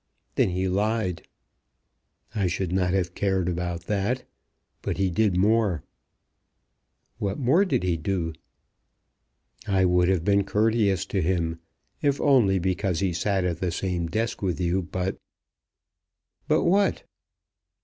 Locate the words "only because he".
12.19-13.13